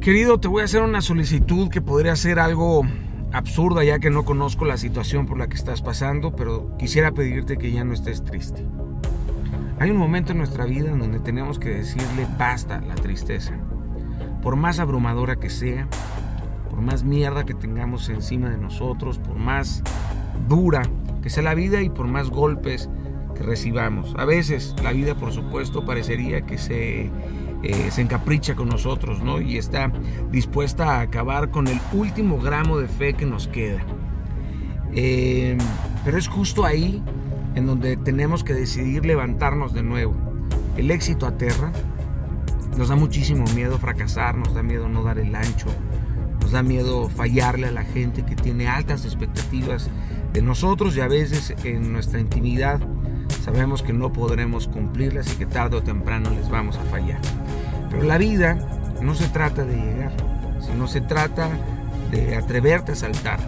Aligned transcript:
Querido, 0.00 0.38
te 0.38 0.46
voy 0.46 0.62
a 0.62 0.64
hacer 0.64 0.82
una 0.82 1.00
solicitud 1.02 1.68
que 1.68 1.82
podría 1.82 2.14
ser 2.14 2.38
algo 2.38 2.82
absurda 3.32 3.82
ya 3.82 3.98
que 3.98 4.10
no 4.10 4.24
conozco 4.24 4.64
la 4.64 4.76
situación 4.76 5.26
por 5.26 5.38
la 5.38 5.48
que 5.48 5.56
estás 5.56 5.82
pasando, 5.82 6.36
pero 6.36 6.76
quisiera 6.78 7.10
pedirte 7.10 7.58
que 7.58 7.72
ya 7.72 7.82
no 7.82 7.94
estés 7.94 8.24
triste. 8.24 8.64
Hay 9.80 9.90
un 9.90 9.96
momento 9.96 10.32
en 10.32 10.38
nuestra 10.38 10.66
vida 10.66 10.90
en 10.90 11.00
donde 11.00 11.18
tenemos 11.18 11.58
que 11.58 11.70
decirle 11.70 12.26
basta 12.38 12.80
la 12.80 12.94
tristeza. 12.94 13.54
Por 14.40 14.54
más 14.54 14.78
abrumadora 14.78 15.36
que 15.36 15.50
sea, 15.50 15.88
por 16.70 16.80
más 16.80 17.02
mierda 17.02 17.44
que 17.44 17.54
tengamos 17.54 18.08
encima 18.08 18.50
de 18.50 18.56
nosotros, 18.56 19.18
por 19.18 19.36
más 19.36 19.82
dura 20.48 20.82
que 21.22 21.28
sea 21.28 21.42
la 21.42 21.54
vida 21.54 21.82
y 21.82 21.90
por 21.90 22.06
más 22.06 22.30
golpes 22.30 22.88
que 23.34 23.42
recibamos. 23.42 24.14
A 24.16 24.24
veces 24.24 24.76
la 24.82 24.92
vida, 24.92 25.16
por 25.16 25.32
supuesto, 25.32 25.84
parecería 25.84 26.42
que 26.42 26.56
se 26.56 27.10
eh, 27.62 27.90
se 27.90 28.02
encapricha 28.02 28.54
con 28.54 28.68
nosotros, 28.68 29.22
¿no? 29.22 29.40
Y 29.40 29.58
está 29.58 29.92
dispuesta 30.30 30.96
a 30.96 31.00
acabar 31.00 31.50
con 31.50 31.66
el 31.66 31.80
último 31.92 32.38
gramo 32.38 32.78
de 32.78 32.88
fe 32.88 33.14
que 33.14 33.26
nos 33.26 33.48
queda. 33.48 33.84
Eh, 34.92 35.58
pero 36.04 36.18
es 36.18 36.28
justo 36.28 36.64
ahí 36.64 37.02
en 37.54 37.66
donde 37.66 37.96
tenemos 37.96 38.44
que 38.44 38.54
decidir 38.54 39.04
levantarnos 39.04 39.74
de 39.74 39.82
nuevo. 39.82 40.14
El 40.76 40.90
éxito 40.90 41.26
aterra, 41.26 41.72
nos 42.76 42.88
da 42.88 42.96
muchísimo 42.96 43.44
miedo 43.56 43.78
fracasar, 43.78 44.36
nos 44.36 44.54
da 44.54 44.62
miedo 44.62 44.88
no 44.88 45.02
dar 45.02 45.18
el 45.18 45.34
ancho, 45.34 45.66
nos 46.40 46.52
da 46.52 46.62
miedo 46.62 47.08
fallarle 47.08 47.66
a 47.66 47.72
la 47.72 47.82
gente 47.82 48.24
que 48.24 48.36
tiene 48.36 48.68
altas 48.68 49.04
expectativas 49.04 49.90
de 50.32 50.42
nosotros 50.42 50.96
y 50.96 51.00
a 51.00 51.08
veces 51.08 51.54
en 51.64 51.92
nuestra 51.92 52.20
intimidad 52.20 52.80
sabemos 53.44 53.82
que 53.82 53.92
no 53.92 54.12
podremos 54.12 54.68
cumplirlas 54.68 55.32
y 55.32 55.36
que 55.36 55.46
tarde 55.46 55.76
o 55.76 55.82
temprano 55.82 56.30
les 56.30 56.48
vamos 56.48 56.76
a 56.76 56.84
fallar. 56.84 57.20
Pero 57.90 58.02
la 58.02 58.18
vida 58.18 58.58
no 59.00 59.14
se 59.14 59.28
trata 59.28 59.64
de 59.64 59.76
llegar, 59.76 60.12
sino 60.60 60.86
se 60.86 61.00
trata 61.00 61.50
de 62.10 62.36
atreverte 62.36 62.92
a 62.92 62.96
saltar. 62.96 63.38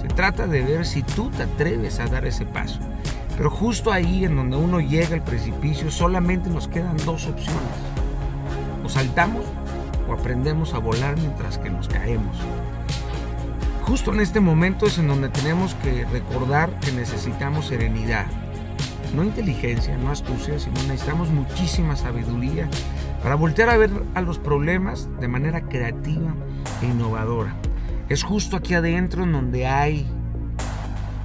Se 0.00 0.08
trata 0.08 0.46
de 0.46 0.62
ver 0.62 0.86
si 0.86 1.02
tú 1.02 1.30
te 1.30 1.42
atreves 1.42 2.00
a 2.00 2.06
dar 2.06 2.26
ese 2.26 2.46
paso. 2.46 2.80
Pero 3.36 3.50
justo 3.50 3.92
ahí 3.92 4.24
en 4.24 4.36
donde 4.36 4.56
uno 4.56 4.80
llega 4.80 5.14
al 5.14 5.22
precipicio 5.22 5.90
solamente 5.90 6.48
nos 6.48 6.68
quedan 6.68 6.96
dos 6.98 7.26
opciones. 7.26 7.62
O 8.84 8.88
saltamos 8.88 9.44
o 10.08 10.12
aprendemos 10.12 10.74
a 10.74 10.78
volar 10.78 11.16
mientras 11.18 11.58
que 11.58 11.70
nos 11.70 11.88
caemos. 11.88 12.36
Justo 13.82 14.12
en 14.12 14.20
este 14.20 14.40
momento 14.40 14.86
es 14.86 14.98
en 14.98 15.06
donde 15.06 15.28
tenemos 15.28 15.74
que 15.76 16.04
recordar 16.06 16.70
que 16.80 16.92
necesitamos 16.92 17.66
serenidad, 17.66 18.26
no 19.16 19.24
inteligencia, 19.24 19.96
no 19.96 20.10
astucia, 20.10 20.58
sino 20.58 20.74
necesitamos 20.82 21.30
muchísima 21.30 21.96
sabiduría 21.96 22.68
para 23.22 23.34
voltear 23.34 23.70
a 23.70 23.78
ver 23.78 23.90
a 24.14 24.20
los 24.20 24.38
problemas 24.38 25.08
de 25.18 25.26
manera 25.26 25.62
creativa 25.62 26.34
e 26.82 26.86
innovadora. 26.86 27.56
Es 28.10 28.22
justo 28.22 28.56
aquí 28.56 28.74
adentro 28.74 29.24
en 29.24 29.32
donde 29.32 29.66
hay 29.66 30.06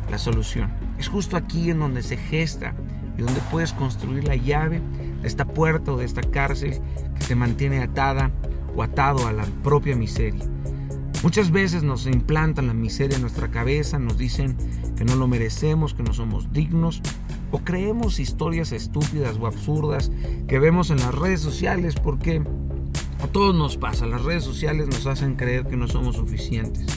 la 0.10 0.18
solución. 0.18 0.72
Es 0.98 1.10
justo 1.10 1.36
aquí 1.36 1.70
en 1.70 1.80
donde 1.80 2.02
se 2.02 2.16
gesta 2.16 2.74
y 3.18 3.22
donde 3.24 3.42
puedes 3.52 3.74
construir 3.74 4.24
la 4.24 4.38
llave 4.38 4.82
de 5.22 5.28
esta 5.28 5.46
puerta 5.46 5.92
o 5.92 5.98
de 5.98 6.06
esta 6.06 6.22
cárcel 6.22 6.80
que 7.20 7.26
te 7.26 7.36
mantiene 7.36 7.84
atada 7.84 8.32
o 8.74 8.84
atado 8.84 9.28
a 9.28 9.34
la 9.34 9.44
propia 9.64 9.96
miseria. 9.98 10.46
Muchas 11.24 11.52
veces 11.52 11.84
nos 11.84 12.08
implantan 12.08 12.68
la 12.68 12.74
miseria 12.74 13.16
en 13.16 13.22
nuestra 13.22 13.52
cabeza, 13.52 14.00
nos 14.00 14.18
dicen 14.18 14.58
que 14.96 15.06
no 15.06 15.16
lo 15.16 15.28
merecemos, 15.28 15.94
que 15.94 16.02
no 16.02 16.14
somos 16.14 16.52
dignos, 16.52 17.02
o 17.52 17.60
creemos 17.60 18.20
historias 18.20 18.72
estúpidas 18.72 19.38
o 19.40 19.48
absurdas 19.48 20.12
que 20.48 20.60
vemos 20.60 20.90
en 20.90 20.98
las 20.98 21.14
redes 21.14 21.42
sociales 21.42 21.96
porque 21.96 22.42
a 23.22 23.28
todos 23.28 23.54
nos 23.54 23.78
pasa, 23.78 24.08
las 24.08 24.24
redes 24.24 24.44
sociales 24.44 24.88
nos 24.88 25.06
hacen 25.06 25.36
creer 25.36 25.68
que 25.68 25.78
no 25.78 25.88
somos 25.88 26.16
suficientes, 26.16 26.88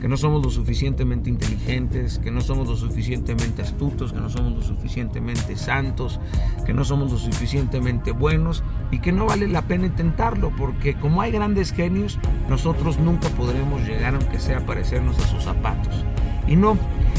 que 0.00 0.08
no 0.08 0.16
somos 0.16 0.44
lo 0.44 0.50
suficientemente 0.50 1.30
inteligentes, 1.30 2.18
que 2.18 2.32
no 2.32 2.40
somos 2.40 2.66
lo 2.66 2.76
suficientemente 2.76 3.62
astutos, 3.62 4.12
que 4.12 4.20
no 4.20 4.28
somos 4.28 4.54
lo 4.54 4.62
suficientemente 4.62 5.56
santos, 5.56 6.18
que 6.66 6.74
no 6.74 6.84
somos 6.84 7.12
lo 7.12 7.18
suficientemente 7.18 8.10
buenos 8.10 8.64
y 8.90 8.98
que 8.98 9.12
no 9.12 9.26
vale 9.26 9.46
la 9.46 9.62
pena 9.62 9.86
intentarlo 9.86 10.50
porque 10.56 10.94
como 10.94 11.22
hay 11.22 11.30
grandes 11.30 11.72
genios, 11.72 12.18
nosotros 12.48 12.98
nunca 12.98 13.28
podremos 13.28 13.80
llegar 13.86 14.16
aunque 14.16 14.40
sea 14.40 14.58
a 14.58 14.66
parecernos 14.66 15.16
a 15.20 15.28
sus 15.28 15.44
zapatos. 15.44 16.04
Y 16.48 16.56
no, 16.56 16.76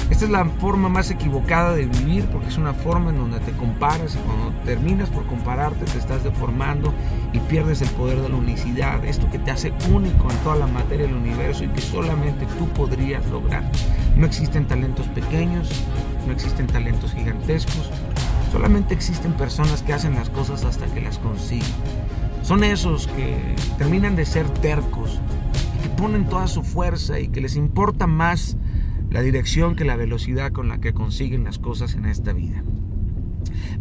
esta 0.10 0.26
es 0.26 0.32
la 0.32 0.44
forma 0.46 0.90
más 0.90 1.12
equivocada 1.12 1.76
de 1.76 1.86
vivir 1.86 2.26
porque 2.26 2.48
es 2.48 2.58
una 2.58 2.74
forma 2.74 3.12
en 3.12 3.18
donde 3.18 3.40
te 3.40 3.52
comparas 3.52 4.16
y 4.16 4.18
cuando 4.20 4.52
terminas 4.66 5.10
por 5.10 5.26
compararte 5.28 5.86
te 5.86 6.00
estás 6.00 6.24
deformando 6.24 6.94
y 7.32 7.40
pierdes 7.40 7.82
el 7.84 7.90
poder 7.90 8.20
de 8.22 8.30
la 8.30 8.36
unicidad, 8.36 9.06
esto 9.06 9.30
que 9.30 9.38
te 9.38 9.52
hace 9.52 9.72
único 9.92 10.32
en 10.32 10.38
toda 10.38 10.56
la 10.56 10.68
materia 10.68 11.06
del 11.06 11.16
universo 11.16 11.64
y 11.64 11.70
que 11.70 11.82
solamente 11.82 12.48
tú 12.58 12.68
podrías 12.70 13.26
lograr. 13.28 13.64
No 14.16 14.26
existen 14.26 14.68
talentos 14.68 15.06
pequeños, 15.08 15.70
no 16.26 16.34
existen 16.34 16.66
talentos 16.66 17.14
gigantescos, 17.14 17.92
solamente 18.52 18.96
existen 18.96 19.34
personas 19.34 19.84
que 19.84 19.94
hacen 19.94 20.16
las 20.16 20.32
cosas 20.32 20.66
hasta 20.66 20.88
que 20.88 21.02
las 21.02 21.20
consiguen. 21.20 21.70
Son 22.42 22.64
esos 22.64 23.06
que 23.08 23.56
terminan 23.78 24.16
de 24.16 24.26
ser 24.26 24.50
tercos 24.50 25.20
que 25.84 25.90
ponen 25.90 26.26
toda 26.26 26.48
su 26.48 26.64
fuerza 26.64 27.20
y 27.20 27.28
que 27.28 27.42
les 27.42 27.56
importa 27.56 28.08
más 28.08 28.58
la 29.10 29.22
dirección 29.22 29.76
que 29.76 29.86
la 29.86 29.96
velocidad 29.96 30.52
con 30.52 30.68
la 30.68 30.80
que 30.80 30.94
consiguen 30.94 31.44
las 31.44 31.60
cosas 31.60 31.96
en 31.96 32.06
esta 32.06 32.34
vida. 32.34 32.64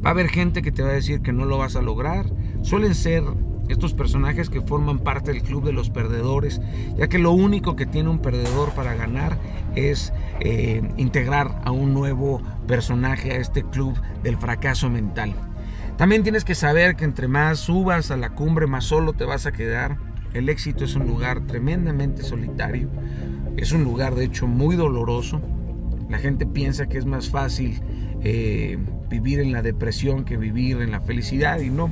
Va 0.05 0.11
a 0.11 0.13
haber 0.13 0.29
gente 0.29 0.63
que 0.63 0.73
te 0.73 0.83
va 0.83 0.91
a 0.91 0.95
decir 0.95 1.21
que 1.21 1.33
no 1.33 1.45
lo 1.45 1.59
vas 1.59 1.77
a 1.77 1.83
lograr. 1.83 2.27
Suelen 2.63 2.95
ser 2.95 3.25
estos 3.69 3.95
personajes 3.95 4.49
que 4.49 4.61
forman 4.61 4.99
parte 4.99 5.33
del 5.33 5.43
club 5.43 5.65
de 5.65 5.73
los 5.73 5.91
perdedores, 5.91 6.61
ya 6.97 7.09
que 7.09 7.19
lo 7.19 7.33
único 7.33 7.77
que 7.77 7.87
tiene 7.87 8.09
un 8.09 8.21
perdedor 8.21 8.73
para 8.73 8.95
ganar 8.95 9.39
es 9.77 10.13
eh, 10.41 10.83
integrar 10.97 11.61
a 11.65 11.71
un 11.71 11.93
nuevo 11.93 12.41
personaje 12.67 13.33
a 13.33 13.37
este 13.37 13.63
club 13.65 13.95
del 14.23 14.39
fracaso 14.39 14.89
mental. 14.89 15.35
También 15.97 16.23
tienes 16.23 16.45
que 16.45 16.55
saber 16.55 16.97
que 16.97 17.05
entre 17.05 17.29
más 17.29 17.59
subas 17.59 18.11
a 18.11 18.17
la 18.17 18.31
cumbre, 18.31 18.67
más 18.67 18.85
solo 18.85 19.13
te 19.13 19.25
vas 19.25 19.47
a 19.47 19.53
quedar. 19.53 19.99
El 20.33 20.49
éxito 20.49 20.85
es 20.85 20.95
un 20.95 21.07
lugar 21.07 21.41
tremendamente 21.41 22.23
solitario. 22.23 22.89
Es 23.59 23.73
un 23.73 23.83
lugar 23.83 24.15
de 24.15 24.25
hecho 24.25 24.47
muy 24.47 24.77
doloroso. 24.77 25.41
La 26.09 26.19
gente 26.19 26.47
piensa 26.47 26.87
que 26.87 26.97
es 26.97 27.07
más 27.07 27.29
fácil 27.29 27.81
eh, 28.23 28.79
vivir 29.11 29.41
en 29.41 29.51
la 29.51 29.63
depresión 29.63 30.25
que 30.25 30.37
vivir 30.37 30.81
en 30.81 30.93
la 30.93 31.01
felicidad 31.01 31.59
y 31.59 31.69
no. 31.69 31.91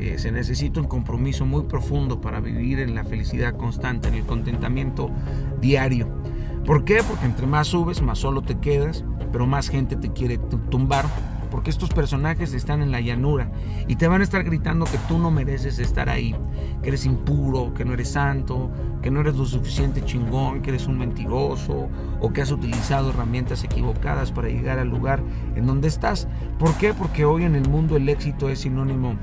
Eh, 0.00 0.14
se 0.16 0.32
necesita 0.32 0.80
un 0.80 0.86
compromiso 0.86 1.44
muy 1.44 1.64
profundo 1.64 2.22
para 2.22 2.40
vivir 2.40 2.80
en 2.80 2.94
la 2.94 3.04
felicidad 3.04 3.54
constante, 3.58 4.08
en 4.08 4.14
el 4.14 4.24
contentamiento 4.24 5.10
diario. 5.60 6.08
¿Por 6.64 6.84
qué? 6.86 7.02
Porque 7.06 7.26
entre 7.26 7.46
más 7.46 7.68
subes, 7.68 8.00
más 8.00 8.18
solo 8.18 8.40
te 8.40 8.58
quedas, 8.58 9.04
pero 9.32 9.46
más 9.46 9.68
gente 9.68 9.96
te 9.96 10.12
quiere 10.14 10.38
tumbar 10.70 11.04
porque 11.52 11.68
estos 11.68 11.90
personajes 11.90 12.54
están 12.54 12.80
en 12.80 12.90
la 12.90 13.02
llanura 13.02 13.52
y 13.86 13.96
te 13.96 14.08
van 14.08 14.22
a 14.22 14.24
estar 14.24 14.42
gritando 14.42 14.86
que 14.86 14.96
tú 15.06 15.18
no 15.18 15.30
mereces 15.30 15.78
estar 15.78 16.08
ahí, 16.08 16.34
que 16.82 16.88
eres 16.88 17.04
impuro, 17.04 17.74
que 17.74 17.84
no 17.84 17.92
eres 17.92 18.08
santo, 18.08 18.70
que 19.02 19.10
no 19.10 19.20
eres 19.20 19.36
lo 19.36 19.44
suficiente 19.44 20.02
chingón, 20.02 20.62
que 20.62 20.70
eres 20.70 20.86
un 20.86 20.98
mentiroso 20.98 21.90
o 22.20 22.32
que 22.32 22.40
has 22.40 22.50
utilizado 22.50 23.10
herramientas 23.10 23.64
equivocadas 23.64 24.32
para 24.32 24.48
llegar 24.48 24.78
al 24.78 24.88
lugar 24.88 25.22
en 25.54 25.66
donde 25.66 25.88
estás. 25.88 26.26
¿Por 26.58 26.74
qué? 26.78 26.94
Porque 26.94 27.26
hoy 27.26 27.44
en 27.44 27.54
el 27.54 27.68
mundo 27.68 27.96
el 27.96 28.08
éxito 28.08 28.48
es 28.48 28.60
sinónimo 28.60 29.16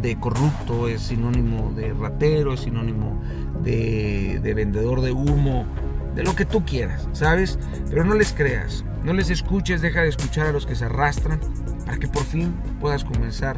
de 0.00 0.18
corrupto, 0.18 0.88
es 0.88 1.02
sinónimo 1.02 1.72
de 1.72 1.92
ratero, 1.92 2.54
es 2.54 2.60
sinónimo 2.60 3.20
de, 3.62 4.40
de 4.42 4.54
vendedor 4.54 5.02
de 5.02 5.12
humo, 5.12 5.66
de 6.14 6.22
lo 6.22 6.34
que 6.34 6.44
tú 6.44 6.64
quieras, 6.64 7.08
¿sabes? 7.12 7.58
Pero 7.90 8.04
no 8.04 8.14
les 8.14 8.32
creas. 8.32 8.84
No 9.04 9.12
les 9.12 9.30
escuches, 9.30 9.80
deja 9.80 10.02
de 10.02 10.08
escuchar 10.08 10.46
a 10.46 10.52
los 10.52 10.66
que 10.66 10.74
se 10.74 10.84
arrastran 10.84 11.40
para 11.86 11.98
que 11.98 12.08
por 12.08 12.24
fin 12.24 12.54
puedas 12.80 13.04
comenzar 13.04 13.56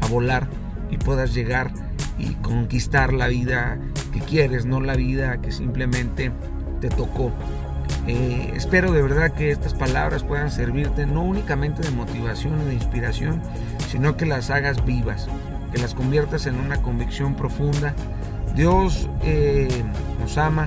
a 0.00 0.06
volar 0.06 0.48
y 0.90 0.96
puedas 0.96 1.34
llegar 1.34 1.70
y 2.18 2.34
conquistar 2.36 3.12
la 3.12 3.28
vida 3.28 3.78
que 4.12 4.20
quieres, 4.20 4.64
no 4.64 4.80
la 4.80 4.94
vida 4.94 5.40
que 5.40 5.52
simplemente 5.52 6.32
te 6.80 6.88
tocó. 6.88 7.32
Eh, 8.06 8.52
espero 8.54 8.92
de 8.92 9.02
verdad 9.02 9.32
que 9.32 9.50
estas 9.50 9.74
palabras 9.74 10.24
puedan 10.24 10.50
servirte 10.50 11.06
no 11.06 11.22
únicamente 11.22 11.82
de 11.82 11.90
motivación 11.90 12.60
y 12.62 12.64
de 12.64 12.74
inspiración, 12.74 13.42
sino 13.88 14.16
que 14.16 14.26
las 14.26 14.50
hagas 14.50 14.84
vivas, 14.84 15.28
que 15.72 15.78
las 15.78 15.94
conviertas 15.94 16.46
en 16.46 16.58
una 16.58 16.80
convicción 16.80 17.34
profunda. 17.34 17.94
Dios 18.54 19.08
eh, 19.22 19.68
nos 20.18 20.38
ama, 20.38 20.66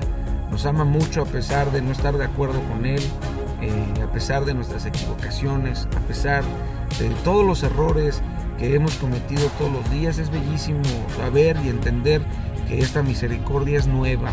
nos 0.52 0.66
ama 0.66 0.84
mucho 0.84 1.22
a 1.22 1.24
pesar 1.24 1.72
de 1.72 1.80
no 1.80 1.92
estar 1.92 2.16
de 2.18 2.26
acuerdo 2.26 2.60
con 2.68 2.84
Él, 2.84 3.00
eh, 3.62 4.02
a 4.04 4.12
pesar 4.12 4.44
de 4.44 4.52
nuestras 4.52 4.84
equivocaciones, 4.84 5.88
a 5.96 6.00
pesar 6.00 6.44
de 6.98 7.08
todos 7.24 7.44
los 7.44 7.62
errores 7.62 8.20
que 8.58 8.74
hemos 8.74 8.94
cometido 8.96 9.48
todos 9.58 9.72
los 9.72 9.90
días. 9.90 10.18
Es 10.18 10.30
bellísimo 10.30 10.82
saber 11.16 11.56
y 11.64 11.70
entender 11.70 12.20
que 12.68 12.80
esta 12.80 13.02
misericordia 13.02 13.78
es 13.78 13.86
nueva, 13.86 14.30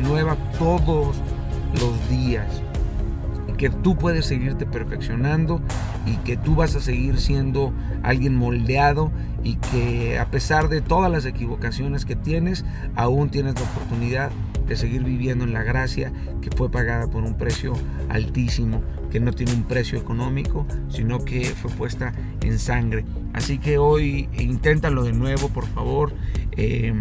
nueva 0.00 0.36
todos 0.58 1.16
los 1.80 2.08
días. 2.10 2.48
Y 3.46 3.52
que 3.52 3.70
tú 3.70 3.96
puedes 3.96 4.26
seguirte 4.26 4.66
perfeccionando 4.66 5.60
y 6.04 6.16
que 6.16 6.36
tú 6.36 6.56
vas 6.56 6.74
a 6.74 6.80
seguir 6.80 7.20
siendo 7.20 7.72
alguien 8.02 8.34
moldeado 8.34 9.12
y 9.44 9.54
que 9.54 10.18
a 10.18 10.32
pesar 10.32 10.68
de 10.68 10.80
todas 10.80 11.12
las 11.12 11.26
equivocaciones 11.26 12.04
que 12.04 12.16
tienes, 12.16 12.64
aún 12.96 13.30
tienes 13.30 13.54
la 13.54 13.62
oportunidad 13.62 14.32
de 14.66 14.76
seguir 14.76 15.04
viviendo 15.04 15.44
en 15.44 15.52
la 15.52 15.62
gracia 15.62 16.12
que 16.40 16.50
fue 16.50 16.70
pagada 16.70 17.08
por 17.08 17.22
un 17.22 17.36
precio 17.36 17.74
altísimo, 18.08 18.82
que 19.10 19.20
no 19.20 19.32
tiene 19.32 19.52
un 19.52 19.64
precio 19.64 19.98
económico, 19.98 20.66
sino 20.88 21.24
que 21.24 21.44
fue 21.44 21.70
puesta 21.70 22.12
en 22.42 22.58
sangre. 22.58 23.04
Así 23.32 23.58
que 23.58 23.78
hoy 23.78 24.28
inténtalo 24.38 25.04
de 25.04 25.12
nuevo, 25.12 25.48
por 25.48 25.66
favor. 25.66 26.12
Eh, 26.52 26.94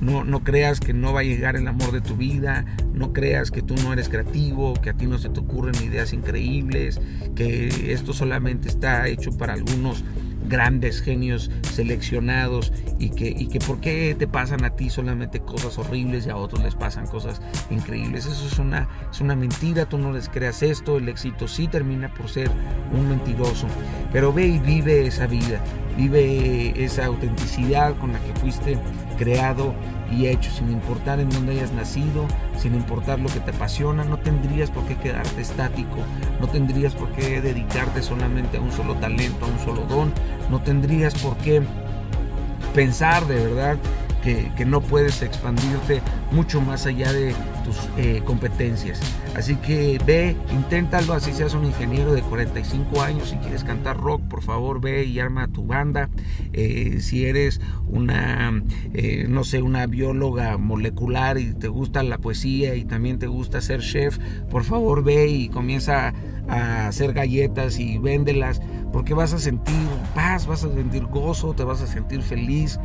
no, 0.00 0.24
no, 0.24 0.42
creas 0.42 0.80
que 0.80 0.92
no 0.92 1.12
va 1.12 1.20
a 1.20 1.24
llegar 1.24 1.56
el 1.56 1.66
amor 1.68 1.92
de 1.92 2.00
tu 2.00 2.16
vida, 2.16 2.64
no 2.92 3.12
creas 3.12 3.50
que 3.50 3.62
tú 3.62 3.74
no 3.82 3.92
eres 3.92 4.08
creativo, 4.08 4.74
que 4.74 4.90
a 4.90 4.94
ti 4.94 5.06
no 5.06 5.18
se 5.18 5.28
te 5.28 5.40
ocurren 5.40 5.74
ideas 5.82 6.12
increíbles, 6.12 7.00
que 7.34 7.92
esto 7.92 8.12
solamente 8.12 8.68
está 8.68 9.08
hecho 9.08 9.30
para 9.36 9.54
algunos 9.54 10.04
grandes 10.44 11.00
genios 11.00 11.50
seleccionados 11.72 12.72
y 12.98 13.10
que, 13.10 13.28
y 13.28 13.48
que 13.48 13.58
por 13.58 13.80
qué 13.80 14.14
te 14.18 14.26
pasan 14.26 14.64
a 14.64 14.70
ti 14.70 14.90
solamente 14.90 15.40
cosas 15.40 15.78
horribles 15.78 16.26
y 16.26 16.30
a 16.30 16.36
otros 16.36 16.62
les 16.62 16.74
pasan 16.74 17.06
cosas 17.06 17.40
increíbles. 17.70 18.26
Eso 18.26 18.46
es 18.46 18.58
una, 18.58 18.88
es 19.10 19.20
una 19.20 19.34
mentira, 19.34 19.86
tú 19.86 19.98
no 19.98 20.12
les 20.12 20.28
creas 20.28 20.62
esto, 20.62 20.98
el 20.98 21.08
éxito 21.08 21.48
sí 21.48 21.68
termina 21.68 22.12
por 22.12 22.28
ser 22.28 22.50
un 22.92 23.08
mentiroso, 23.08 23.66
pero 24.12 24.32
ve 24.32 24.46
y 24.46 24.58
vive 24.58 25.06
esa 25.06 25.26
vida, 25.26 25.60
vive 25.96 26.72
esa 26.82 27.06
autenticidad 27.06 27.96
con 27.98 28.12
la 28.12 28.18
que 28.20 28.34
fuiste 28.40 28.78
creado 29.18 29.74
y 30.10 30.26
hecho, 30.26 30.50
sin 30.50 30.70
importar 30.70 31.20
en 31.20 31.30
dónde 31.30 31.52
hayas 31.52 31.72
nacido, 31.72 32.26
sin 32.58 32.74
importar 32.74 33.18
lo 33.18 33.28
que 33.28 33.40
te 33.40 33.50
apasiona, 33.50 34.04
no 34.04 34.18
tendrías 34.18 34.70
por 34.70 34.84
qué 34.84 34.96
quedarte 34.96 35.42
estático, 35.42 35.98
no 36.40 36.46
tendrías 36.48 36.94
por 36.94 37.10
qué 37.12 37.40
dedicarte 37.40 38.02
solamente 38.02 38.56
a 38.56 38.60
un 38.60 38.72
solo 38.72 38.94
talento, 38.96 39.44
a 39.44 39.48
un 39.48 39.58
solo 39.58 39.82
don, 39.86 40.12
no 40.50 40.60
tendrías 40.62 41.14
por 41.14 41.36
qué 41.38 41.62
pensar 42.74 43.26
de 43.26 43.36
verdad 43.36 43.76
que, 44.24 44.64
no 44.64 44.80
puedes 44.80 45.20
expandirte 45.20 46.00
mucho 46.32 46.60
más 46.62 46.86
allá 46.86 47.12
de 47.12 47.34
tus 47.64 47.76
eh, 47.98 48.22
competencias. 48.24 49.00
Así 49.36 49.56
que 49.56 50.00
ve, 50.06 50.36
inténtalo, 50.50 51.12
así 51.12 51.32
seas 51.32 51.52
un 51.54 51.64
ingeniero 51.66 52.14
de 52.14 52.22
45 52.22 53.02
años, 53.02 53.28
si 53.28 53.36
quieres 53.36 53.64
cantar 53.64 53.98
rock, 53.98 54.22
por 54.22 54.42
favor 54.42 54.80
ve 54.80 55.04
y 55.04 55.20
arma 55.20 55.48
tu 55.48 55.66
banda. 55.66 56.08
Eh, 56.54 56.98
si 57.00 57.26
eres 57.26 57.60
una, 57.86 58.62
eh, 58.94 59.26
no 59.28 59.44
sé, 59.44 59.60
una 59.60 59.86
bióloga 59.86 60.56
molecular 60.56 61.36
y 61.38 61.52
te 61.52 61.68
gusta 61.68 62.02
la 62.02 62.18
poesía 62.18 62.74
y 62.76 62.84
también 62.84 63.18
te 63.18 63.26
gusta 63.26 63.60
ser 63.60 63.80
chef, 63.80 64.18
por 64.50 64.64
favor 64.64 65.04
ve 65.04 65.26
y 65.28 65.48
comienza 65.50 66.14
a 66.48 66.88
hacer 66.88 67.12
galletas 67.12 67.78
y 67.78 67.98
véndelas 67.98 68.60
porque 68.92 69.12
vas 69.12 69.32
a 69.32 69.38
sentir 69.38 69.74
paz, 70.14 70.46
vas 70.46 70.64
a 70.64 70.72
sentir 70.72 71.04
gozo, 71.06 71.52
te 71.54 71.64
vas 71.64 71.82
a 71.82 71.86
sentir 71.86 72.22
feliz, 72.22 72.78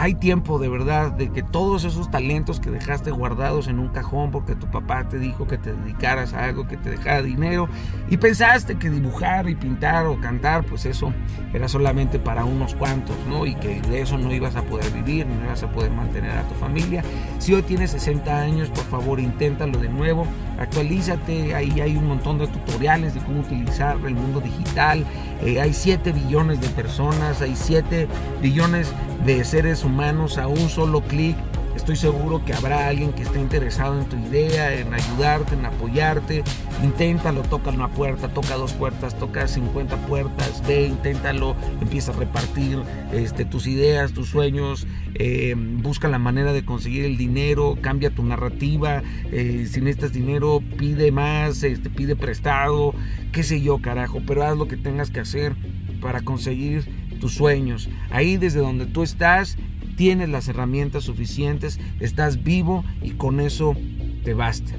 hay 0.00 0.14
tiempo 0.14 0.58
de 0.58 0.70
verdad 0.70 1.12
de 1.12 1.30
que 1.30 1.42
todos 1.42 1.84
esos 1.84 2.10
talentos 2.10 2.58
que 2.58 2.70
dejaste 2.70 3.10
guardados 3.10 3.68
en 3.68 3.78
un 3.78 3.88
cajón 3.88 4.30
porque 4.30 4.54
tu 4.54 4.66
papá 4.70 5.06
te 5.06 5.18
dijo 5.18 5.46
que 5.46 5.58
te 5.58 5.74
dedicaras 5.74 6.32
a 6.32 6.46
algo 6.46 6.66
que 6.66 6.78
te 6.78 6.88
dejara 6.88 7.20
dinero 7.20 7.68
y 8.08 8.16
pensaste 8.16 8.78
que 8.78 8.88
dibujar 8.88 9.46
y 9.50 9.54
pintar 9.54 10.06
o 10.06 10.18
cantar 10.18 10.64
pues 10.64 10.86
eso 10.86 11.12
era 11.52 11.68
solamente 11.68 12.18
para 12.18 12.46
unos 12.46 12.74
cuantos, 12.74 13.14
¿no? 13.28 13.44
Y 13.44 13.54
que 13.56 13.82
de 13.82 14.00
eso 14.00 14.16
no 14.16 14.32
ibas 14.32 14.56
a 14.56 14.62
poder 14.62 14.90
vivir, 14.90 15.26
no 15.26 15.44
ibas 15.44 15.62
a 15.64 15.70
poder 15.70 15.90
mantener 15.90 16.30
a 16.30 16.48
tu 16.48 16.54
familia. 16.54 17.02
Si 17.38 17.52
hoy 17.52 17.60
tienes 17.60 17.90
60 17.90 18.40
años, 18.40 18.70
por 18.70 18.84
favor 18.84 19.20
inténtalo 19.20 19.78
de 19.78 19.90
nuevo, 19.90 20.26
actualízate, 20.58 21.54
ahí 21.54 21.78
hay 21.78 21.96
un 21.96 22.06
montón 22.06 22.38
de 22.38 22.46
tutoriales 22.46 23.12
de 23.12 23.20
cómo 23.20 23.40
utilizar 23.40 23.98
el 24.06 24.14
mundo 24.14 24.40
digital, 24.40 25.04
eh, 25.42 25.60
hay 25.60 25.74
7 25.74 26.12
billones 26.12 26.60
de 26.62 26.68
personas, 26.68 27.42
hay 27.42 27.54
7 27.54 28.08
billones 28.40 28.94
de 29.24 29.44
seres 29.44 29.84
humanos 29.84 30.38
a 30.38 30.46
un 30.46 30.68
solo 30.68 31.02
clic. 31.02 31.36
Estoy 31.76 31.96
seguro 31.96 32.44
que 32.44 32.52
habrá 32.52 32.88
alguien 32.88 33.12
que 33.12 33.22
esté 33.22 33.40
interesado 33.40 33.98
en 33.98 34.06
tu 34.06 34.16
idea, 34.16 34.74
en 34.74 34.92
ayudarte, 34.92 35.54
en 35.54 35.64
apoyarte. 35.64 36.42
Inténtalo, 36.82 37.42
toca 37.42 37.70
una 37.70 37.88
puerta, 37.88 38.28
toca 38.28 38.56
dos 38.56 38.72
puertas, 38.72 39.18
toca 39.18 39.46
50 39.46 39.96
puertas, 40.06 40.62
ve, 40.66 40.86
inténtalo, 40.86 41.54
empieza 41.80 42.12
a 42.12 42.16
repartir 42.16 42.78
este, 43.12 43.44
tus 43.44 43.66
ideas, 43.66 44.12
tus 44.12 44.28
sueños, 44.28 44.86
eh, 45.14 45.54
busca 45.56 46.08
la 46.08 46.18
manera 46.18 46.52
de 46.52 46.64
conseguir 46.64 47.04
el 47.04 47.16
dinero, 47.16 47.78
cambia 47.80 48.10
tu 48.10 48.24
narrativa, 48.24 49.02
eh, 49.30 49.66
si 49.70 49.80
necesitas 49.80 50.12
dinero, 50.12 50.62
pide 50.76 51.12
más, 51.12 51.62
este, 51.62 51.88
pide 51.88 52.16
prestado, 52.16 52.94
qué 53.32 53.42
sé 53.42 53.60
yo, 53.60 53.80
carajo, 53.80 54.20
pero 54.26 54.44
haz 54.44 54.56
lo 54.56 54.68
que 54.68 54.76
tengas 54.76 55.10
que 55.10 55.20
hacer 55.20 55.54
para 56.00 56.22
conseguir 56.22 56.99
tus 57.20 57.34
sueños. 57.34 57.88
Ahí 58.10 58.36
desde 58.36 58.58
donde 58.58 58.86
tú 58.86 59.02
estás, 59.02 59.56
tienes 59.96 60.28
las 60.28 60.48
herramientas 60.48 61.04
suficientes, 61.04 61.78
estás 62.00 62.42
vivo 62.42 62.84
y 63.02 63.10
con 63.10 63.38
eso 63.38 63.76
te 64.24 64.34
basta. 64.34 64.74